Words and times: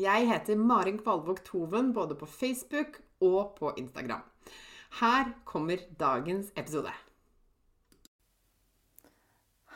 Jeg 0.00 0.24
heter 0.24 0.56
Marin 0.56 0.96
Kvalvåg 0.98 1.42
Toven 1.44 1.90
både 1.92 2.14
på 2.16 2.26
Facebook 2.26 3.02
og 3.20 3.56
på 3.58 3.74
Instagram. 3.76 4.22
Her 5.00 5.32
kommer 5.44 5.76
dagens 6.00 6.48
episode. 6.56 6.88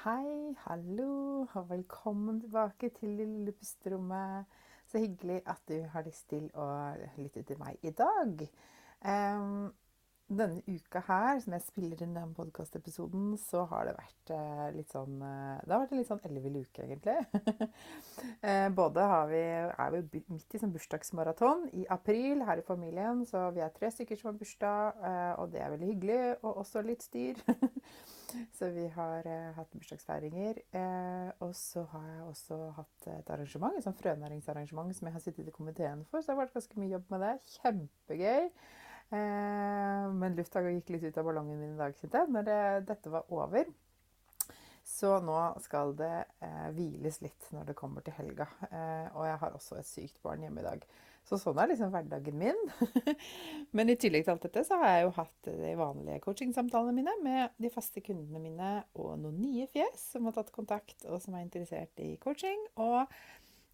Hei, 0.05 0.55
hallo, 0.59 1.45
og 1.53 1.69
velkommen 1.69 2.41
tilbake 2.41 2.89
til 2.97 3.13
lille 3.19 3.53
pusterommet. 3.53 4.49
Så 4.89 5.05
hyggelig 5.05 5.43
at 5.47 5.61
du 5.69 5.83
har 5.93 6.09
lyst 6.09 6.29
til 6.33 6.49
å 6.55 6.71
lytte 7.21 7.43
til 7.45 7.61
meg 7.61 7.77
i 7.85 7.93
dag. 7.93 8.49
Um, 9.05 9.69
denne 10.27 10.63
uka 10.67 11.01
her, 11.07 11.39
som 11.43 11.55
jeg 11.55 11.63
spiller 11.63 12.01
inn 12.03 12.15
den 12.17 12.33
podkastepisoden, 12.35 13.37
så 13.39 13.63
har 13.71 13.87
det 13.87 13.95
vært 13.95 14.33
eh, 14.35 14.63
litt 14.75 14.91
sånn 14.91 15.21
eh, 15.23 15.61
Det 15.63 15.71
har 15.71 15.83
vært 15.85 15.93
en 15.95 16.01
litt 16.01 16.09
sånn 16.11 16.23
ellevill 16.27 16.57
uke, 16.65 16.83
egentlig. 16.83 17.15
eh, 18.49 18.67
både 18.75 19.05
vi, 19.31 19.43
er 19.71 19.93
vi 19.95 20.23
midt 20.35 20.57
i 20.57 20.61
sånn 20.63 20.73
bursdagsmaraton 20.75 21.69
i 21.79 21.87
april 21.95 22.43
her 22.49 22.59
i 22.59 22.67
familien, 22.67 23.23
så 23.29 23.45
vi 23.55 23.63
er 23.63 23.75
tre 23.77 23.93
stykker 23.95 24.19
som 24.19 24.33
har 24.33 24.41
bursdag, 24.41 25.05
og 25.39 25.53
det 25.53 25.63
er 25.63 25.71
veldig 25.75 25.91
hyggelig, 25.93 26.19
og 26.43 26.63
også 26.65 26.83
litt 26.87 27.07
styr. 27.07 27.39
så 28.59 28.71
vi 28.75 28.89
har 28.97 29.29
hatt 29.57 29.77
bursdagsfeiringer. 29.77 30.59
Og 31.45 31.53
så 31.57 31.85
har 31.93 32.09
jeg 32.11 32.25
også 32.27 32.59
hatt 32.81 33.09
et 33.15 33.31
arrangement, 33.37 33.79
et 33.79 33.87
sånn 33.87 33.99
frønæringsarrangement 34.01 34.97
som 34.97 35.09
jeg 35.09 35.17
har 35.17 35.23
sittet 35.23 35.53
i 35.53 35.55
komiteen 35.55 36.03
for, 36.11 36.19
så 36.19 36.33
det 36.33 36.37
har 36.37 36.43
vært 36.45 36.59
ganske 36.59 36.83
mye 36.83 36.95
jobb 36.97 37.15
med 37.15 37.25
det. 37.27 37.33
Kjempegøy. 37.61 38.51
Eh, 39.15 40.07
men 40.19 40.37
lufta 40.39 40.63
gikk 40.67 40.95
litt 40.95 41.09
ut 41.09 41.19
av 41.19 41.29
ballongen 41.29 41.61
min 41.61 41.75
i 41.75 41.81
dag, 41.81 41.95
kjente 41.99 42.23
jeg, 42.23 42.33
når 42.35 42.47
det, 42.49 42.61
dette 42.91 43.13
var 43.13 43.29
over. 43.35 43.71
Så 44.87 45.17
nå 45.23 45.39
skal 45.65 45.97
det 45.99 46.15
eh, 46.47 46.69
hviles 46.77 47.19
litt 47.25 47.51
når 47.55 47.71
det 47.71 47.79
kommer 47.79 48.05
til 48.07 48.15
helga. 48.19 48.47
Eh, 48.71 49.09
og 49.17 49.27
jeg 49.27 49.43
har 49.43 49.59
også 49.59 49.81
et 49.81 49.89
sykt 49.89 50.23
barn 50.23 50.45
hjemme 50.47 50.63
i 50.63 50.67
dag. 50.67 50.87
Så 51.27 51.41
sånn 51.43 51.59
er 51.59 51.73
liksom 51.73 51.91
hverdagen 51.91 52.37
min. 52.39 52.61
Men 53.77 53.91
i 53.91 53.97
tillegg 53.99 54.23
til 54.25 54.37
alt 54.37 54.45
dette 54.47 54.63
så 54.67 54.79
har 54.79 54.93
jeg 54.93 55.07
jo 55.09 55.15
hatt 55.17 55.49
de 55.49 55.73
vanlige 55.79 56.21
coachingsamtalene 56.23 56.95
mine 56.95 57.17
med 57.25 57.57
de 57.63 57.71
faste 57.75 58.03
kundene 58.07 58.43
mine 58.45 58.71
og 58.95 59.17
noen 59.25 59.41
nye 59.43 59.67
fjes 59.73 60.05
som 60.13 60.29
har 60.29 60.37
tatt 60.37 60.55
kontakt 60.55 61.03
og 61.11 61.19
som 61.25 61.35
er 61.35 61.43
interessert 61.43 61.99
i 62.05 62.13
coaching. 62.23 62.63
Og 62.79 63.11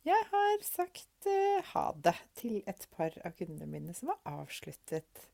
jeg 0.06 0.28
har 0.32 0.64
sagt 0.66 1.28
uh, 1.28 1.58
ha 1.72 1.84
det 2.04 2.14
til 2.38 2.62
et 2.68 2.86
par 2.94 3.14
av 3.22 3.34
kundene 3.38 3.68
mine 3.70 3.94
som 3.96 4.12
har 4.12 4.40
avsluttet. 4.42 5.28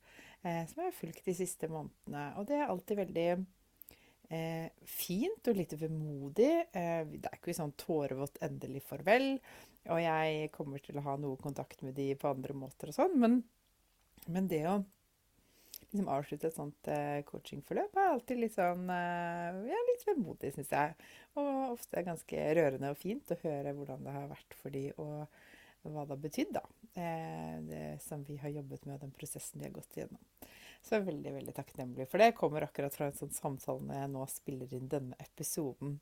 uh, 0.45 0.65
som 0.69 0.83
jeg 0.83 0.91
har 0.91 0.99
fulgt 0.99 1.25
de 1.25 1.37
siste 1.37 1.71
månedene. 1.73 2.27
Og 2.39 2.49
det 2.49 2.59
er 2.59 2.69
alltid 2.69 3.01
veldig 3.01 3.29
uh, 3.39 4.69
fint 4.85 5.51
og 5.51 5.59
litt 5.59 5.75
vemodig. 5.81 6.53
Det 6.73 7.31
er 7.33 7.39
ikke 7.39 7.57
sånn 7.57 7.77
tårevått 7.81 8.43
endelig 8.45 8.85
farvel. 8.89 9.35
Og 9.89 10.03
jeg 10.05 10.53
kommer 10.53 10.85
til 10.85 11.01
å 11.01 11.07
ha 11.07 11.17
noe 11.21 11.41
kontakt 11.41 11.83
med 11.87 11.97
de 11.97 12.13
på 12.19 12.29
andre 12.29 12.57
måter 12.57 12.93
og 12.93 12.99
sånn. 12.99 13.17
Men, 13.23 13.41
men 14.29 14.51
det 14.51 14.65
å 14.69 14.81
liksom 15.93 16.09
avslutte 16.13 16.49
et 16.51 16.57
sånt 16.57 16.91
uh, 16.93 17.21
coachingforløp 17.29 17.97
er 17.97 18.11
alltid 18.13 18.43
litt 18.43 18.55
sånn 18.57 18.89
uh, 18.91 19.61
Ja, 19.69 19.79
litt 19.89 20.05
vemodig, 20.09 20.53
syns 20.55 20.73
jeg. 20.75 20.97
Og 21.41 21.75
ofte 21.75 22.05
ganske 22.05 22.49
rørende 22.59 22.93
og 22.93 23.01
fint 23.01 23.33
å 23.33 23.39
høre 23.43 23.73
hvordan 23.77 24.05
det 24.05 24.17
har 24.17 24.29
vært 24.31 24.59
for 24.61 24.75
de, 24.75 24.85
og 25.01 25.89
hva 25.89 26.05
det 26.05 26.13
har 26.13 26.23
betydd, 26.27 26.53
da. 26.59 26.65
Uh, 26.99 27.55
det 27.71 27.87
som 28.05 28.25
vi 28.29 28.37
har 28.43 28.53
jobbet 28.59 28.85
med, 28.85 28.99
og 28.99 29.07
den 29.07 29.17
prosessen 29.17 29.63
de 29.63 29.69
har 29.69 29.77
gått 29.79 29.97
igjennom. 29.97 30.21
Så 30.85 30.95
jeg 30.95 31.03
er 31.03 31.09
veldig, 31.09 31.33
veldig 31.39 31.57
takknemlig 31.57 32.07
for 32.11 32.21
det. 32.21 32.31
Jeg 32.31 32.39
kommer 32.39 32.67
akkurat 32.67 32.95
fra 32.95 33.09
en 33.09 33.19
sånn 33.19 33.35
samtale 33.35 33.83
når 33.89 33.99
jeg 34.03 34.13
nå 34.13 34.29
spiller 34.31 34.77
inn 34.77 34.93
denne 34.93 35.17
episoden. 35.25 35.99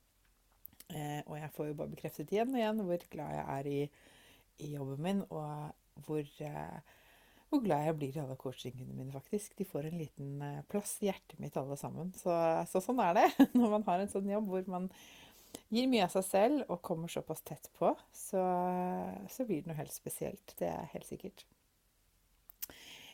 og 1.26 1.32
jeg 1.38 1.48
får 1.54 1.70
jo 1.70 1.78
bare 1.78 1.90
bekreftet 1.94 2.30
igjen 2.34 2.52
og 2.52 2.60
igjen 2.60 2.82
hvor 2.86 3.06
glad 3.10 3.32
jeg 3.34 3.46
er 3.54 3.70
i, 3.70 3.80
i 4.66 4.68
jobben 4.74 5.00
min, 5.02 5.22
og 5.32 6.04
hvor 6.06 6.28
hvor 7.50 7.62
glad 7.62 7.84
jeg 7.86 7.96
blir 7.98 8.16
i 8.16 8.22
alle 8.22 8.36
coachingene 8.40 8.94
mine, 8.94 9.12
faktisk. 9.14 9.54
De 9.58 9.66
får 9.68 9.88
en 9.88 10.00
liten 10.00 10.42
eh, 10.42 10.64
plass 10.70 10.96
i 11.02 11.10
hjertet 11.10 11.38
mitt, 11.42 11.56
alle 11.60 11.78
sammen. 11.78 12.10
Så, 12.18 12.34
så, 12.70 12.82
sånn 12.82 13.02
er 13.04 13.14
det 13.20 13.28
når 13.58 13.76
man 13.76 13.86
har 13.86 14.02
en 14.02 14.12
sånn 14.12 14.30
jobb 14.30 14.50
hvor 14.50 14.70
man 14.72 14.88
gir 15.72 15.86
mye 15.90 16.04
av 16.06 16.12
seg 16.12 16.26
selv 16.26 16.72
og 16.72 16.82
kommer 16.84 17.10
såpass 17.12 17.44
tett 17.46 17.70
på. 17.78 17.92
Så, 18.14 18.42
så 19.32 19.46
blir 19.46 19.62
det 19.62 19.70
noe 19.70 19.78
helt 19.78 19.94
spesielt. 19.94 20.56
Det 20.58 20.70
er 20.72 20.90
helt 20.92 21.08
sikkert. 21.08 21.46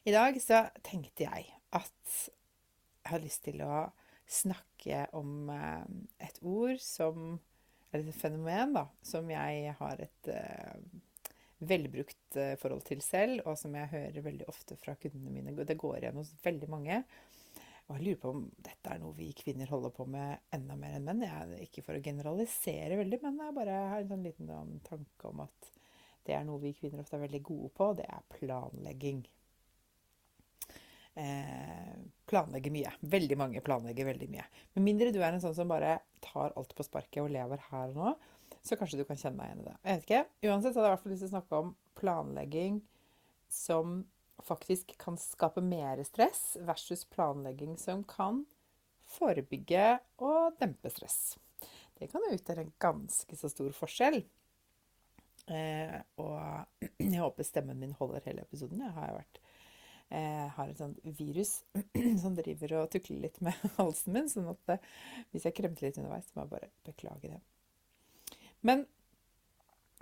I 0.03 0.15
dag 0.15 0.39
så 0.43 0.65
tenkte 0.83 1.29
jeg 1.29 1.53
at 1.77 2.15
jeg 3.03 3.11
har 3.11 3.23
lyst 3.23 3.45
til 3.45 3.63
å 3.67 3.85
snakke 4.33 5.07
om 5.19 5.51
eh, 5.53 5.85
et 6.27 6.39
ord 6.43 6.79
som 6.83 7.41
Eller 7.93 8.09
et 8.09 8.17
fenomen, 8.17 8.71
da, 8.73 8.87
som 9.05 9.27
jeg 9.29 9.73
har 9.77 9.99
et 10.01 10.29
uh, 10.33 10.79
velbrukt 11.69 12.39
eh, 12.41 12.55
forhold 12.61 12.85
til 12.89 13.03
selv, 13.05 13.43
og 13.47 13.59
som 13.61 13.75
jeg 13.79 13.91
hører 13.93 14.25
veldig 14.25 14.49
ofte 14.51 14.77
fra 14.81 14.97
kundene 15.01 15.33
mine. 15.35 15.55
Det 15.67 15.79
går 15.79 16.01
igjen 16.01 16.19
hos 16.21 16.33
veldig 16.45 16.69
mange. 16.73 17.03
Og 17.89 17.97
jeg 17.97 18.07
lurer 18.07 18.21
på 18.23 18.33
om 18.33 18.43
dette 18.63 18.93
er 18.93 19.01
noe 19.03 19.17
vi 19.17 19.29
kvinner 19.37 19.71
holder 19.71 19.93
på 19.95 20.07
med 20.09 20.55
enda 20.55 20.77
mer 20.79 20.97
enn 20.97 21.07
menn. 21.07 21.25
Jeg, 21.27 21.69
ikke 21.69 21.85
for 21.87 21.99
å 21.99 22.05
generalisere 22.05 22.99
veldig, 23.01 23.21
men 23.25 23.41
jeg 23.43 23.57
bare 23.59 23.79
har 23.93 24.03
en 24.03 24.11
sånn 24.15 24.27
liten 24.27 24.51
sånn 24.51 24.75
tanke 24.87 25.31
om 25.31 25.45
at 25.45 25.71
det 26.27 26.37
er 26.37 26.45
noe 26.47 26.63
vi 26.63 26.75
kvinner 26.79 27.03
ofte 27.03 27.19
er 27.19 27.25
veldig 27.25 27.43
gode 27.45 27.73
på. 27.75 27.89
Det 27.99 28.07
er 28.07 28.27
planlegging. 28.37 29.25
Eh, 31.15 31.97
planlegger 32.31 32.73
mye. 32.73 32.93
Veldig 33.15 33.37
mange 33.41 33.65
planlegger 33.65 34.09
veldig 34.09 34.29
mye. 34.33 34.47
Med 34.77 34.87
mindre 34.87 35.11
du 35.13 35.19
er 35.21 35.33
en 35.33 35.43
sånn 35.43 35.57
som 35.57 35.73
bare 35.73 35.99
tar 36.25 36.55
alt 36.57 36.73
på 36.79 36.87
sparket 36.87 37.25
og 37.25 37.33
lever 37.35 37.61
her 37.69 37.91
og 37.93 37.99
nå, 37.99 38.15
så 38.63 38.79
kanskje 38.79 39.01
du 39.01 39.05
kan 39.09 39.19
kjenne 39.19 39.43
deg 39.43 39.51
igjen 39.51 39.63
i 39.63 39.69
det. 39.69 39.77
Jeg 39.83 39.99
vet 39.99 40.07
ikke. 40.07 40.25
Uansett 40.49 40.77
hadde 40.77 40.87
jeg 40.87 40.91
i 40.91 40.95
hvert 40.95 41.05
fall 41.05 41.15
lyst 41.15 41.25
til 41.25 41.31
å 41.31 41.35
snakke 41.35 41.63
om 41.63 41.73
planlegging 41.99 42.81
som 43.53 44.03
faktisk 44.43 44.95
kan 44.99 45.19
skape 45.21 45.63
mer 45.65 46.03
stress, 46.07 46.57
versus 46.67 47.05
planlegging 47.05 47.77
som 47.79 48.03
kan 48.09 48.45
forebygge 49.13 49.99
og 50.25 50.57
dempe 50.61 50.91
stress. 50.91 51.37
Det 51.99 52.09
kan 52.11 52.25
jo 52.27 52.35
utgjøre 52.35 52.65
en 52.65 52.75
ganske 52.83 53.39
så 53.39 53.51
stor 53.53 53.75
forskjell. 53.77 54.23
Eh, 55.51 55.99
og 56.23 56.83
jeg 57.03 57.21
håper 57.21 57.47
stemmen 57.47 57.81
min 57.83 57.97
holder 57.99 58.25
hele 58.27 58.47
episoden. 58.47 58.83
Jeg 58.83 58.95
har 58.97 59.17
vært 59.19 59.41
eh, 60.11 60.47
har 60.57 60.71
et 60.71 60.81
sånt 60.81 61.03
virus 61.19 61.61
som 62.23 62.37
driver 62.39 62.79
og 62.81 62.93
tukler 62.95 63.27
litt 63.27 63.41
med 63.45 63.59
halsen 63.79 64.17
min. 64.17 64.31
sånn 64.33 64.51
at 64.55 64.77
eh, 64.77 64.93
hvis 65.33 65.49
jeg 65.49 65.59
kremter 65.59 65.89
litt 65.89 66.01
underveis, 66.01 66.31
så 66.31 66.39
må 66.39 66.47
jeg 66.47 66.55
bare 66.57 66.73
beklage 66.89 67.35
det. 67.35 67.41
Men 68.67 68.87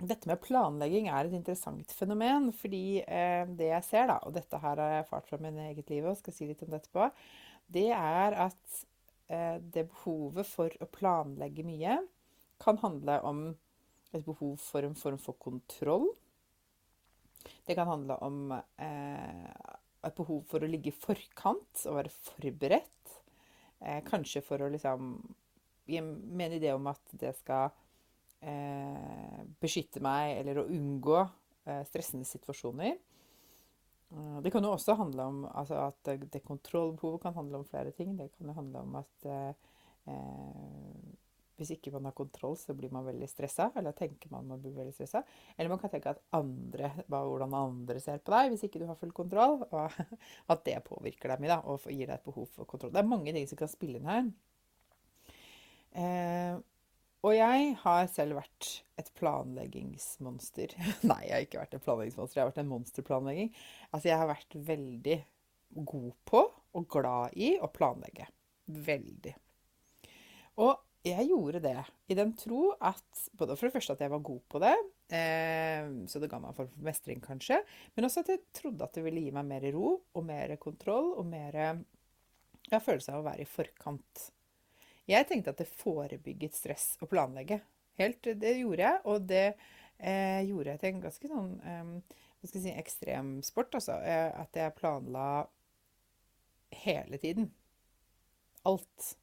dette 0.01 0.29
med 0.29 0.41
planlegging 0.41 1.09
er 1.11 1.27
et 1.27 1.35
interessant 1.37 1.93
fenomen, 1.93 2.49
fordi 2.57 3.01
eh, 3.03 3.43
det 3.57 3.69
jeg 3.69 3.85
ser, 3.85 4.07
da, 4.09 4.17
og 4.25 4.33
dette 4.33 4.61
her 4.61 4.79
har 4.81 4.95
jeg 4.95 5.03
erfart 5.03 5.27
fra 5.29 5.41
min 5.41 5.59
eget 5.67 5.91
liv 5.93 6.07
og 6.09 6.17
skal 6.17 6.35
si 6.35 6.47
litt 6.49 6.63
om 6.65 6.71
det 6.71 6.81
etterpå, 6.81 7.09
det 7.71 7.89
er 7.93 8.37
at 8.47 8.79
eh, 9.29 9.57
det 9.61 9.85
behovet 9.91 10.49
for 10.49 10.73
å 10.81 10.89
planlegge 10.89 11.65
mye 11.67 11.99
kan 12.61 12.81
handle 12.81 13.19
om 13.27 13.43
et 14.11 14.25
behov 14.25 14.57
for 14.61 14.85
en 14.85 14.97
form 14.97 15.19
for 15.21 15.37
kontroll. 15.41 16.09
Det 17.65 17.77
kan 17.77 17.89
handle 17.89 18.17
om 18.25 18.51
eh, 18.53 19.45
et 20.01 20.17
behov 20.17 20.43
for 20.49 20.61
å 20.61 20.69
ligge 20.69 20.91
i 20.91 20.97
forkant 20.97 21.85
og 21.87 22.01
være 22.01 22.13
forberedt. 22.13 23.15
Eh, 23.81 24.01
kanskje 24.07 24.43
for 24.45 24.61
å 24.61 24.71
liksom 24.71 25.13
Med 25.91 26.45
en 26.45 26.53
idé 26.55 26.69
om 26.71 26.85
at 26.87 27.01
det 27.19 27.33
skal 27.35 27.71
eh, 28.41 29.39
beskytte 29.61 30.01
meg, 30.03 30.37
eller 30.41 30.61
å 30.61 30.67
unngå 30.69 31.17
eh, 31.21 31.81
stressende 31.89 32.27
situasjoner. 32.27 32.97
Eh, 34.11 34.37
det 34.43 34.51
kan 34.53 34.65
jo 34.65 34.73
også 34.75 34.97
handle 34.99 35.27
om 35.31 35.41
altså 35.47 35.79
at 35.87 36.13
det, 36.21 36.43
kontrollbehovet 36.47 37.23
kan 37.23 37.37
handle 37.37 37.61
om 37.61 37.67
flere 37.67 37.93
ting. 37.95 38.15
Det 38.19 38.31
kan 38.37 38.53
handle 38.57 38.85
om 38.85 38.99
at 39.01 39.29
eh, 39.31 39.53
hvis 41.61 41.75
ikke 41.75 41.93
man 41.93 42.07
har 42.09 42.15
kontroll, 42.17 42.55
så 42.57 42.73
blir 42.73 42.91
man 42.93 43.05
veldig 43.05 43.27
stressa. 43.29 43.69
Eller 43.77 43.95
tenker 43.97 44.31
man 44.33 44.47
man 44.49 44.61
blir 44.61 44.73
veldig 44.75 44.95
stressa. 44.95 45.23
Eller 45.55 45.69
man 45.69 45.81
kan 45.81 45.93
tenke 45.93 46.15
at 46.15 46.23
andre, 46.35 46.91
hvordan 47.07 47.53
andre 47.57 48.01
ser 48.01 48.23
på 48.23 48.33
deg 48.33 48.53
hvis 48.53 48.65
ikke 48.67 48.81
du 48.81 48.87
har 48.89 48.97
full 48.99 49.13
kontroll. 49.15 49.61
Og 49.69 49.99
at 50.53 50.65
det 50.67 50.79
påvirker 50.87 51.33
deg 51.33 51.43
mye 51.43 51.53
da, 51.53 51.61
og 51.69 51.85
gir 51.85 52.07
deg 52.07 52.17
et 52.17 52.25
behov 52.27 52.49
for 52.55 52.69
kontroll. 52.69 52.93
Det 52.95 53.03
er 53.03 53.13
mange 53.13 53.35
ting 53.35 53.47
som 53.49 53.59
kan 53.61 53.71
spille 53.71 54.01
inn 54.01 54.09
her. 54.09 54.31
Og 57.21 57.35
jeg 57.37 57.75
har 57.83 58.07
selv 58.09 58.39
vært 58.39 58.69
et 58.97 59.11
planleggingsmonster. 59.19 60.73
Nei, 61.11 61.21
jeg 61.27 61.35
har 61.35 61.45
ikke 61.45 61.61
vært 61.61 61.75
et 61.77 61.85
planleggingsmonster. 61.85 62.39
Jeg 62.39 62.43
har 62.43 62.49
vært 62.49 62.63
en 62.63 62.71
monsterplanlegging. 62.71 63.51
Altså, 63.91 64.07
jeg 64.09 64.21
har 64.21 64.31
vært 64.31 64.57
veldig 64.71 65.17
god 65.91 66.11
på 66.27 66.45
og 66.49 66.87
glad 66.91 67.37
i 67.37 67.53
å 67.61 67.69
planlegge. 67.71 68.25
Veldig. 68.71 69.35
Og 70.65 70.73
jeg 71.05 71.29
gjorde 71.31 71.61
det 71.63 71.77
i 72.13 72.17
den 72.17 72.33
tro 72.37 72.73
at 72.77 73.23
både 73.37 73.55
for 73.57 73.67
det 73.67 73.75
første 73.75 73.95
at 73.95 74.03
jeg 74.03 74.13
var 74.13 74.25
god 74.25 74.41
på 74.51 74.59
det, 74.61 74.73
eh, 75.17 75.87
så 76.09 76.21
det 76.21 76.29
ga 76.29 76.37
meg 76.41 76.51
en 76.51 76.57
form 76.59 76.69
for 76.73 76.85
mestring, 76.85 77.21
kanskje, 77.23 77.57
men 77.95 78.05
også 78.05 78.21
at 78.21 78.29
jeg 78.35 78.43
trodde 78.53 78.85
at 78.85 78.93
det 78.97 79.05
ville 79.07 79.23
gi 79.23 79.33
meg 79.33 79.49
mer 79.49 79.65
ro 79.73 79.95
og 79.97 80.27
mer 80.27 80.53
kontroll 80.61 81.15
og 81.15 81.25
mer 81.31 81.57
ja, 81.57 82.77
følelse 82.77 83.15
av 83.15 83.23
å 83.23 83.27
være 83.31 83.45
i 83.45 83.49
forkant. 83.49 84.29
Jeg 85.11 85.27
tenkte 85.27 85.51
at 85.51 85.59
det 85.59 85.67
forebygget 85.67 86.55
stress 86.55 86.93
å 87.03 87.09
planlegge. 87.11 87.59
Helt, 87.99 88.23
Det 88.23 88.55
gjorde 88.57 88.85
jeg, 88.85 88.99
og 89.11 89.25
det 89.27 89.45
eh, 89.99 90.41
gjorde 90.47 90.71
jeg 90.71 90.81
til 90.81 90.89
en 90.93 91.01
ganske 91.03 91.31
sånn 91.31 91.49
eh, 91.67 92.19
skal 92.47 92.63
si, 92.63 92.73
ekstrem 92.73 93.33
sport. 93.45 93.75
Altså, 93.77 93.97
eh, 94.01 94.29
at 94.41 94.57
jeg 94.57 94.77
planla 94.77 95.25
hele 96.81 97.19
tiden. 97.21 97.51
Alt. 98.69 99.15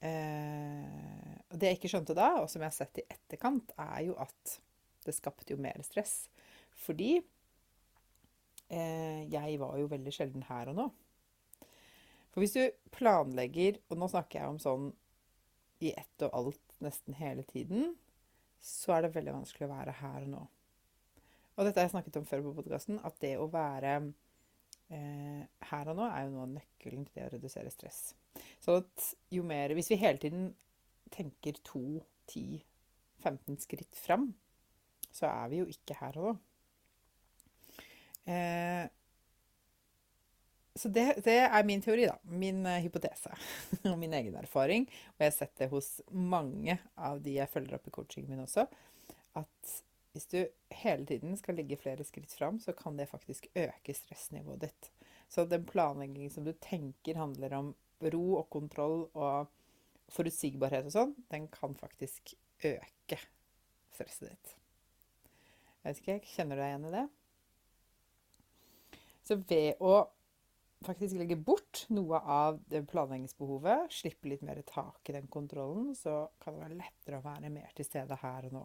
Eh, 0.00 1.34
og 1.48 1.58
det 1.58 1.72
jeg 1.72 1.80
ikke 1.80 1.90
skjønte 1.92 2.16
da, 2.16 2.30
og 2.42 2.48
som 2.50 2.62
jeg 2.62 2.70
har 2.70 2.76
sett 2.78 3.02
i 3.02 3.06
etterkant, 3.10 3.74
er 3.80 4.06
jo 4.08 4.16
at 4.20 4.58
det 5.06 5.16
skapte 5.16 5.54
jo 5.54 5.60
mer 5.60 5.80
stress. 5.86 6.28
Fordi 6.78 7.16
eh, 8.70 9.22
jeg 9.32 9.60
var 9.60 9.76
jo 9.80 9.90
veldig 9.90 10.14
sjelden 10.14 10.46
her 10.48 10.70
og 10.72 10.78
nå. 10.78 10.88
For 12.38 12.44
hvis 12.44 12.54
du 12.54 12.90
planlegger, 12.94 13.80
og 13.90 13.98
nå 13.98 14.06
snakker 14.12 14.38
jeg 14.38 14.50
om 14.52 14.58
sånn 14.62 14.84
i 15.82 15.90
ett 15.90 16.22
og 16.22 16.36
alt 16.38 16.76
nesten 16.86 17.16
hele 17.18 17.42
tiden, 17.48 17.96
så 18.62 18.92
er 18.94 19.02
det 19.02 19.16
veldig 19.16 19.32
vanskelig 19.40 19.66
å 19.66 19.72
være 19.72 19.94
her 19.98 20.20
og 20.22 20.28
nå. 20.30 20.42
Og 21.56 21.66
dette 21.66 21.80
har 21.80 21.88
jeg 21.88 21.96
snakket 21.96 22.20
om 22.20 22.28
før 22.30 22.44
på 22.44 22.52
podkasten, 22.60 23.00
at 23.02 23.16
det 23.24 23.32
å 23.42 23.48
være 23.50 23.96
eh, 23.98 25.40
her 25.72 25.90
og 25.90 25.98
nå 25.98 26.06
er 26.06 26.28
jo 26.28 26.36
noe 26.36 26.44
av 26.44 26.52
nøkkelen 26.52 27.08
til 27.08 27.18
det 27.18 27.24
å 27.26 27.32
redusere 27.32 27.72
stress. 27.74 27.98
Så 28.62 28.78
at 28.84 29.08
jo 29.34 29.42
mer 29.42 29.74
Hvis 29.74 29.90
vi 29.90 29.98
hele 29.98 30.22
tiden 30.22 30.52
tenker 31.10 31.58
to, 31.66 32.04
ti, 32.30 32.62
15 33.26 33.58
skritt 33.64 33.98
fram, 33.98 34.30
så 35.10 35.26
er 35.26 35.50
vi 35.50 35.64
jo 35.64 35.66
ikke 35.74 35.98
her 36.04 36.22
og 36.22 36.30
nå. 36.30 36.38
Eh, 38.30 38.86
så 40.78 40.88
det, 40.94 41.04
det, 41.26 41.36
er 41.48 41.64
min 41.66 41.82
teori, 41.82 42.06
da. 42.06 42.14
Min 42.22 42.62
uh, 42.66 42.78
hypotese. 42.78 43.34
Og 43.90 43.98
min 43.98 44.14
egen 44.14 44.36
erfaring. 44.38 44.86
Og 45.16 45.24
jeg 45.24 45.32
har 45.32 45.36
sett 45.36 45.56
det 45.58 45.70
hos 45.72 45.98
mange 46.14 46.78
av 46.94 47.18
de 47.24 47.34
jeg 47.40 47.50
følger 47.50 47.78
opp 47.78 47.88
i 47.90 47.94
coachingen 47.94 48.30
min 48.30 48.44
også. 48.44 48.68
At 49.38 49.74
hvis 50.14 50.28
du 50.30 50.38
hele 50.80 51.06
tiden 51.06 51.36
skal 51.38 51.58
ligge 51.58 51.80
flere 51.80 52.06
skritt 52.06 52.32
fram, 52.34 52.60
så 52.62 52.72
kan 52.78 52.96
det 52.98 53.10
faktisk 53.10 53.50
øke 53.58 53.94
stressnivået 53.94 54.68
ditt. 54.68 54.90
Så 55.28 55.44
den 55.44 55.66
planleggingen 55.68 56.30
som 56.32 56.46
du 56.46 56.54
tenker 56.62 57.18
handler 57.20 57.54
om 57.58 57.74
ro 58.00 58.24
og 58.38 58.48
kontroll 58.50 59.08
og 59.12 59.50
forutsigbarhet 60.14 60.88
og 60.88 60.94
sånn, 60.94 61.16
den 61.28 61.48
kan 61.52 61.74
faktisk 61.76 62.32
øke 62.64 63.18
stresset 63.94 64.30
ditt. 64.30 64.54
Jeg 65.82 65.90
vet 65.90 66.02
ikke, 66.02 66.18
Kjenner 66.32 66.58
du 66.58 66.62
deg 66.62 66.72
igjen 66.72 66.88
i 66.88 66.94
det? 66.94 67.06
Så 69.28 69.36
ved 69.42 69.82
å 69.84 69.92
faktisk 70.86 71.18
legge 71.18 71.36
bort 71.40 71.84
noe 71.94 72.20
av 72.20 72.60
planleggingsbehovet, 72.90 73.90
slippe 73.92 74.30
litt 74.30 74.44
mer 74.46 74.60
tak 74.68 75.10
i 75.10 75.16
den 75.16 75.26
kontrollen, 75.32 75.90
så 75.98 76.28
kan 76.42 76.54
det 76.54 76.64
være 76.64 76.78
lettere 76.78 77.18
å 77.18 77.26
være 77.26 77.52
mer 77.52 77.74
til 77.76 77.88
stede 77.88 78.18
her 78.22 78.48
og 78.48 78.56
nå. 78.60 78.64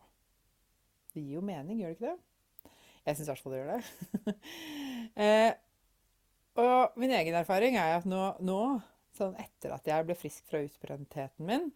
Det 1.13 1.21
gir 1.21 1.39
jo 1.39 1.45
mening, 1.45 1.81
gjør 1.81 1.93
det 1.93 1.97
ikke 1.97 2.11
det? 2.11 2.71
Jeg 3.03 3.17
syns 3.17 3.27
i 3.27 3.31
hvert 3.31 3.43
fall 3.43 3.53
det 3.53 3.61
gjør 3.61 3.73
det. 3.73 4.35
eh, 5.25 5.51
og 6.63 6.99
min 7.01 7.13
egen 7.17 7.37
erfaring 7.37 7.77
er 7.81 7.99
at 7.99 8.09
nå, 8.09 8.25
nå 8.41 8.63
Sånn 9.13 9.35
etter 9.37 9.75
at 9.75 9.85
jeg 9.85 10.05
ble 10.07 10.15
frisk 10.17 10.47
fra 10.49 10.63
utbrentheten 10.65 11.45
min 11.45 11.67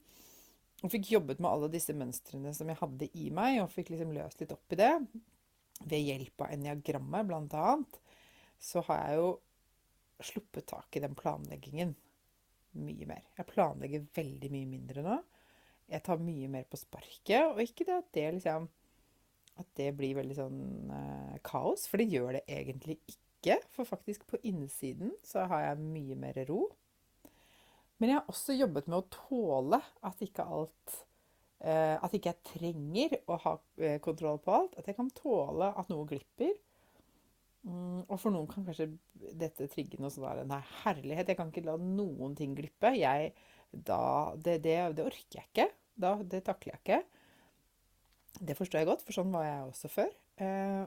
og 0.86 0.92
fikk 0.94 1.12
jobbet 1.12 1.40
med 1.42 1.50
alle 1.50 1.69
disse 1.74 1.94
mønstrene 1.98 2.51
som 2.54 2.69
jeg 2.69 2.78
hadde 2.78 3.07
i 3.18 3.31
meg, 3.33 3.56
og 3.63 3.72
fikk 3.74 3.92
liksom 3.94 4.12
løst 4.13 4.44
litt 4.44 4.54
opp 4.54 4.75
i 4.75 4.78
det, 4.78 4.92
ved 5.90 6.04
hjelp 6.06 6.44
av 6.45 6.54
eniagrammet 6.54 7.30
bl.a., 7.30 7.72
så 8.62 8.83
har 8.86 9.00
jeg 9.01 9.18
jo 9.18 9.31
sluppet 10.25 10.68
tak 10.69 10.98
i 10.98 11.04
den 11.04 11.16
planleggingen 11.18 11.96
mye 12.78 13.08
mer. 13.10 13.24
Jeg 13.38 13.50
planlegger 13.50 14.08
veldig 14.18 14.50
mye 14.54 14.69
mindre 14.69 15.04
nå. 15.06 15.18
Jeg 15.88 16.04
tar 16.04 16.19
mye 16.22 16.50
mer 16.52 16.66
på 16.68 16.80
sparket, 16.80 17.54
og 17.54 17.62
ikke 17.64 17.88
det 17.88 17.96
at 17.96 18.12
det 18.18 18.28
liksom 18.38 18.68
at 19.58 19.69
det 19.80 19.94
blir 19.98 20.18
veldig 20.19 20.36
sånn 20.38 20.60
eh, 20.94 21.38
kaos, 21.46 21.88
for 21.90 21.98
det 21.98 22.12
gjør 22.12 22.38
det 22.38 22.44
egentlig 22.60 23.00
ikke. 23.10 23.58
For 23.74 23.90
faktisk 23.90 24.28
på 24.30 24.40
innsiden 24.50 25.16
så 25.25 25.48
har 25.50 25.64
jeg 25.64 25.88
mye 25.96 26.18
mer 26.19 26.38
ro. 26.50 26.68
Men 27.98 28.12
jeg 28.12 28.19
har 28.19 28.30
også 28.30 28.54
jobbet 28.58 28.90
med 28.90 29.00
å 29.00 29.08
tåle 29.14 29.80
at 30.06 30.22
ikke 30.22 30.46
alt 30.46 30.98
eh, 31.66 31.96
At 31.98 32.14
ikke 32.14 32.30
jeg 32.30 32.44
trenger 32.52 33.16
å 33.25 33.40
ha 33.42 33.54
eh, 33.81 33.98
kontroll 34.04 34.38
på 34.44 34.54
alt. 34.54 34.78
At 34.78 34.90
jeg 34.90 34.98
kan 35.00 35.10
tåle 35.18 35.71
at 35.74 35.90
noe 35.90 36.06
glipper. 36.09 36.54
Mm, 37.66 38.04
og 38.06 38.16
for 38.21 38.31
noen 38.31 38.47
kan 38.49 38.66
kanskje 38.68 38.92
dette 39.35 39.68
trigge 39.71 39.99
noe 39.99 40.11
sånn 40.14 40.28
der 40.28 40.47
Nei, 40.47 40.61
herlighet, 40.83 41.31
jeg 41.31 41.40
kan 41.40 41.49
ikke 41.52 41.66
la 41.66 41.78
noen 41.81 42.35
ting 42.37 42.54
glippe. 42.57 42.94
Jeg, 42.95 43.33
da, 43.71 44.02
det, 44.35 44.59
det, 44.66 44.78
det, 44.97 45.07
orker 45.07 45.42
jeg 45.42 45.49
ikke. 45.49 45.69
Da, 45.97 46.14
det 46.21 46.44
takler 46.47 46.76
jeg 46.76 46.83
ikke. 46.83 47.02
Det 48.37 48.56
forstår 48.57 48.83
jeg 48.83 48.92
godt, 48.92 49.04
for 49.04 49.18
sånn 49.18 49.33
var 49.33 49.47
jeg 49.47 49.66
også 49.71 49.92
før. 49.92 50.14
Eh, 50.44 50.83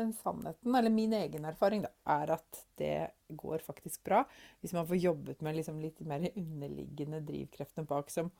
men 0.00 0.14
sannheten, 0.16 0.74
eller 0.74 0.90
min 0.90 1.12
egen 1.18 1.44
erfaring, 1.44 1.84
da, 1.84 1.92
er 2.14 2.32
at 2.38 2.62
det 2.80 2.96
går 3.36 3.60
faktisk 3.64 4.00
bra. 4.08 4.22
Hvis 4.62 4.72
man 4.72 4.88
får 4.88 5.02
jobbet 5.02 5.44
med 5.44 5.58
liksom 5.58 5.82
litt 5.82 6.00
mer 6.08 6.24
underliggende 6.32 7.20
drivkreftene 7.28 7.88
bak 7.88 8.08
som, 8.10 8.32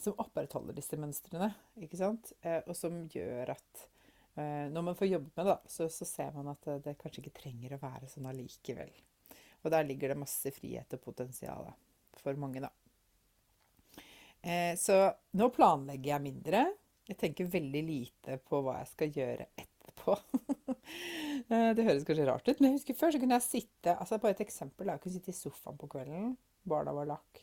som 0.00 0.16
opprettholder 0.24 0.76
disse 0.76 0.96
mønstrene. 1.00 1.52
ikke 1.84 2.00
sant? 2.00 2.32
Eh, 2.40 2.62
og 2.64 2.72
som 2.78 3.02
gjør 3.12 3.52
at 3.58 3.89
når 4.38 4.84
man 4.86 4.94
får 4.96 5.08
jobbet 5.10 5.36
med 5.36 5.48
det, 5.50 5.56
så, 5.68 5.88
så, 5.92 6.06
ser 6.06 6.30
man 6.36 6.52
at 6.52 6.62
det, 6.64 6.76
det, 6.84 6.94
kanskje 7.00 7.24
ikke 7.24 7.40
trenger 7.42 7.74
å 7.74 7.80
være 7.82 8.08
sånn 8.08 8.28
allikevel. 8.30 8.92
Og 9.60 9.72
der 9.74 9.88
ligger 9.88 10.12
det 10.12 10.20
masse 10.22 10.52
frihet 10.54 10.94
og 10.96 11.02
potensial 11.04 11.66
for 12.20 12.38
mange, 12.40 12.62
da. 12.64 12.70
Eh, 14.40 14.76
så 14.80 15.02
nå 15.36 15.50
planlegger 15.52 16.14
jeg 16.14 16.24
mindre. 16.24 16.64
Jeg 17.10 17.18
tenker 17.20 17.50
veldig 17.50 17.82
lite 17.84 18.38
på 18.46 18.62
hva 18.64 18.78
jeg 18.80 18.92
skal 18.94 19.20
gjøre 19.20 19.50
etterpå. 19.54 20.18
Eh, 21.50 21.70
det 21.74 21.82
høres 21.86 22.04
kanskje 22.06 22.24
rart 22.28 22.46
ut, 22.46 22.58
men 22.60 22.68
jeg 22.68 22.76
husker 22.76 22.96
før 22.98 23.12
så 23.14 23.18
kunne 23.18 23.36
jeg 23.38 23.42
sitte 23.42 23.92
altså 23.94 24.18
Bare 24.22 24.36
et 24.36 24.42
eksempel. 24.44 24.90
Jeg 24.90 25.02
kunne 25.02 25.14
sitte 25.16 25.32
i 25.32 25.36
sofaen 25.36 25.78
på 25.80 25.88
kvelden, 25.90 26.32
barna 26.68 26.92
var 26.94 27.08
lagt, 27.10 27.40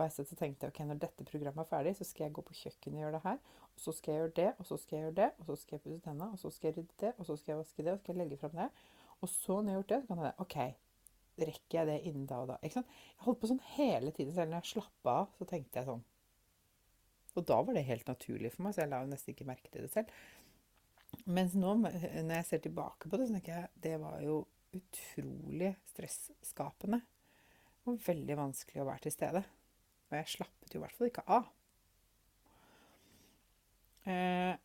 og 0.00 0.06
jeg 0.06 0.14
satt 0.14 0.30
tenkte 0.40 0.68
ok, 0.70 0.78
når 0.88 1.00
dette 1.02 1.24
programmet 1.28 1.60
er 1.60 1.68
ferdig, 1.68 1.92
så 1.98 2.06
skal 2.08 2.26
jeg 2.26 2.34
gå 2.38 2.44
på 2.46 2.54
kjøkkenet 2.56 2.96
og 2.96 3.02
gjøre 3.02 3.16
det 3.18 3.24
her. 3.26 3.40
Og 3.68 3.82
så 3.84 3.92
skal 3.92 4.14
jeg 4.14 4.22
gjøre 4.22 4.36
det, 4.38 4.46
og 4.56 4.68
så 4.68 4.78
skal 4.80 4.96
jeg 4.96 5.04
gjøre 5.04 5.16
det, 5.18 5.26
og 5.36 5.48
så 5.50 5.56
skal 5.60 5.76
jeg 5.76 5.82
pusse 5.84 6.04
tennene, 6.06 6.28
og 6.30 6.40
så 6.40 6.52
skal 6.54 6.70
jeg 6.70 6.76
rydde 6.78 6.96
det, 7.02 7.10
og 7.16 7.28
så 7.28 7.36
skal 7.36 7.52
jeg 7.52 7.60
vaske 7.60 7.84
det, 7.84 7.92
og 7.92 7.98
så 7.98 8.04
skal 8.04 8.14
jeg 8.14 8.22
legge 8.22 8.38
fram 8.40 8.54
det. 8.56 8.68
Og 9.20 9.28
så 9.28 9.58
når 9.58 9.68
jeg 9.68 9.76
har 9.76 9.82
gjort 9.82 9.92
det, 9.92 10.00
så 10.00 10.08
kan 10.10 10.22
jeg 10.24 10.46
OK, 10.46 10.56
rekker 11.40 11.78
jeg 11.78 11.90
det 11.90 11.98
innen 12.08 12.24
da 12.30 12.40
og 12.40 12.48
da? 12.50 12.56
Ikke 12.64 12.78
sant? 12.78 12.94
Jeg 13.12 13.26
holdt 13.26 13.42
på 13.42 13.50
sånn 13.50 13.62
hele 13.74 14.14
tiden. 14.16 14.32
Selv 14.36 14.52
når 14.52 14.62
jeg 14.62 14.72
slappa 14.72 15.16
av, 15.22 15.36
så 15.36 15.48
tenkte 15.52 15.80
jeg 15.80 15.88
sånn. 15.90 16.06
Og 17.36 17.46
da 17.46 17.60
var 17.62 17.76
det 17.76 17.86
helt 17.86 18.08
naturlig 18.10 18.54
for 18.54 18.64
meg, 18.64 18.74
så 18.74 18.84
jeg 18.84 18.92
la 18.94 19.04
jo 19.04 19.12
nesten 19.12 19.34
ikke 19.34 19.48
merke 19.48 19.70
til 19.70 19.84
det 19.84 19.92
selv. 19.92 20.16
Mens 21.28 21.54
nå, 21.58 21.76
når 21.76 22.34
jeg 22.40 22.48
ser 22.48 22.64
tilbake 22.64 23.10
på 23.10 23.20
det, 23.20 23.28
så 23.28 23.36
tenker 23.36 23.56
jeg 23.58 23.84
det 23.84 23.96
var 24.02 24.20
jo 24.24 24.40
utrolig 24.76 25.74
stresskapende. 25.92 27.00
Og 27.88 28.00
veldig 28.04 28.36
vanskelig 28.38 28.82
å 28.82 28.88
være 28.88 29.06
til 29.06 29.14
stede. 29.14 29.44
Og 30.10 30.18
jeg 30.18 30.32
slappet 30.36 30.74
jo 30.74 30.80
i 30.80 30.82
hvert 30.84 30.96
fall 30.96 31.10
ikke 31.10 31.26
av. 31.30 31.48
Eh, 34.10 34.56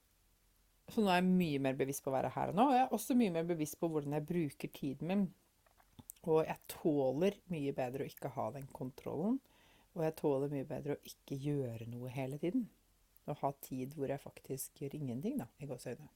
Så 0.86 1.02
nå 1.02 1.10
er 1.10 1.18
jeg 1.18 1.25
mye 1.32 1.62
mer 1.66 1.78
bevisst 1.80 2.04
på 2.06 2.12
å 2.12 2.14
være 2.14 2.30
her 2.36 2.52
og 2.52 2.58
nå. 2.60 2.68
Og 2.70 2.75
jeg 2.78 2.84
er 2.84 2.92
også 2.94 3.16
mye 3.18 3.34
mer 3.34 3.46
bevisst 3.50 3.80
på 3.82 3.90
hvordan 3.90 4.14
jeg 4.14 4.28
bruker 4.30 4.70
tiden 4.74 5.10
min. 5.10 5.24
Og 6.30 6.44
jeg 6.46 6.58
tåler 6.70 7.38
mye 7.54 7.74
bedre 7.78 8.06
å 8.06 8.10
ikke 8.10 8.32
ha 8.36 8.46
den 8.54 8.68
kontrollen. 8.74 9.40
Og 9.96 10.04
jeg 10.06 10.16
tåler 10.20 10.52
mye 10.52 10.68
bedre 10.70 10.98
å 10.98 11.02
ikke 11.10 11.38
gjøre 11.42 11.88
noe 11.90 12.12
hele 12.14 12.38
tiden. 12.42 12.68
Å 13.25 13.34
ha 13.42 13.52
tid 13.66 13.96
hvor 13.98 14.12
jeg 14.14 14.22
faktisk 14.22 14.82
gjør 14.82 14.98
ingenting, 15.00 15.40
da, 15.42 15.48
i 15.58 15.70
gåseøynene. 15.70 16.12